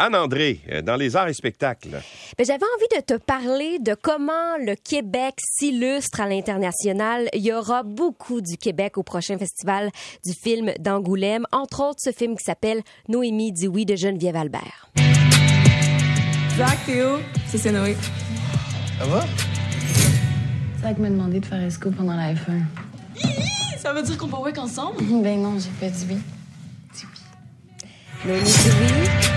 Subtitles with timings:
[0.00, 2.00] Anne-André, euh, dans les arts et spectacles.
[2.38, 7.28] Ben, J'avais envie de te parler de comment le Québec s'illustre à l'international.
[7.34, 9.90] Il y aura beaucoup du Québec au prochain festival
[10.24, 14.88] du film d'Angoulême, entre autres ce film qui s'appelle Noémie dit oui de Geneviève Albert.
[16.56, 17.18] Zach, Théo,
[17.48, 17.96] c'est c'est Noé.
[18.98, 19.24] Ça va?
[20.80, 22.62] Zach m'a demandé de faire esco pendant la F1.
[23.78, 24.96] Ça veut dire qu'on peut work ensemble?
[25.22, 26.18] Ben non, j'ai pas dit oui.
[28.24, 29.27] Noémie dit oui.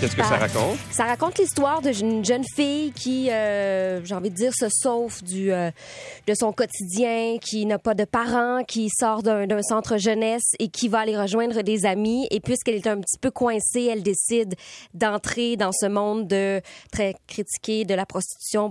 [0.00, 0.78] Qu'est-ce que ça raconte?
[0.92, 5.50] Ça raconte l'histoire d'une jeune fille qui, euh, j'ai envie de dire, se sauve du,
[5.50, 5.72] euh,
[6.28, 10.86] de son quotidien, qui n'a pas de parents, qui sort d'un centre jeunesse et qui
[10.88, 12.28] va aller rejoindre des amis.
[12.30, 14.54] Et puisqu'elle est un petit peu coincée, elle décide
[14.94, 16.60] d'entrer dans ce monde de
[16.92, 18.70] très critiqué de la prostitution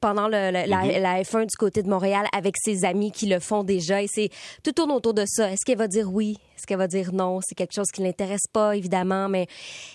[0.00, 3.62] pendant, le- la, la F1 du côté de Montréal avec ses amis qui le font
[3.62, 4.00] déjà.
[4.02, 4.30] Et c'est
[4.64, 5.50] tout tourne autour de ça.
[5.50, 6.38] Est-ce qu'elle va dire oui?
[6.56, 7.40] Est-ce qu'elle va dire non?
[7.42, 9.48] C'est quelque chose qui l'intéresse pas, évidemment, mais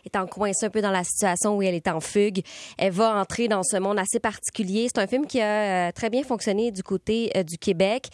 [0.05, 2.41] étant coincée un peu dans la situation où elle est en fugue,
[2.77, 4.87] elle va entrer dans ce monde assez particulier.
[4.93, 8.07] C'est un film qui a euh, très bien fonctionné du côté euh, du Québec.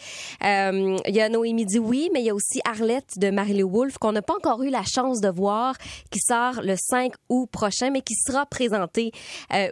[0.44, 3.68] Euh, il y a Noémie dit oui, mais il y a aussi Arlette de Marie-Lou
[3.68, 5.76] Wolfe qu'on n'a pas encore eu la chance de voir,
[6.10, 9.10] qui sort le 5 août prochain, mais qui sera présenté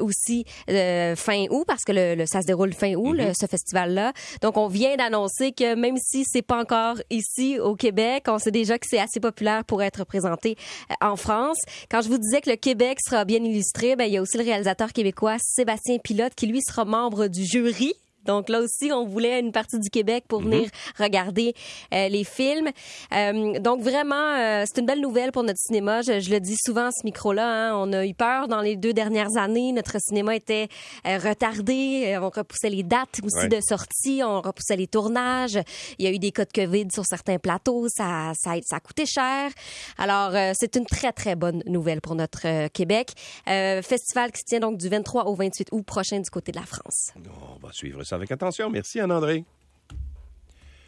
[0.01, 4.13] aussi fin août parce que le, le- ça se déroule fin août, le- ce festival-là.
[4.41, 8.51] Donc, on vient d'annoncer que même si c'est pas encore ici au Québec, on sait
[8.51, 10.57] déjà que c'est assez populaire pour être présenté
[11.01, 11.59] en France.
[11.91, 12.72] Quand je vous disais que le Québec
[13.05, 16.61] sera bien illustré, ben, il y a aussi le réalisateur québécois Sébastien Pilote qui, lui,
[16.63, 17.95] sera membre du jury.
[18.25, 21.55] Donc là aussi, on voulait une partie du Québec pour venir regarder
[21.95, 22.71] euh, les films.
[23.15, 26.03] Euh, donc vraiment, euh, c'est une belle nouvelle pour notre cinéma.
[26.03, 27.71] Je, je le dis souvent à ce micro-là.
[27.71, 29.73] hein, on a eu peur dans les deux dernières années.
[29.73, 30.69] Notre cinéma était
[31.07, 32.05] euh, retardé.
[32.15, 33.49] Euh, On repoussait les dates aussi Ouais.
[33.49, 34.23] de sortie.
[34.25, 35.59] On repoussait les tournages.
[35.99, 37.87] Il y a eu des cas de COVID sur certains plateaux.
[37.89, 39.51] Ça, ça, ça a coûté cher.
[39.99, 43.11] Alors, euh, c'est une très, très bonne nouvelle pour notre euh, Québec.
[43.49, 46.59] Euh, festival qui se tient donc du 23 au 28 août prochain du côté de
[46.59, 47.11] la France.
[47.17, 48.71] On va suivre ça avec attention.
[48.71, 49.45] Merci, Anne-André.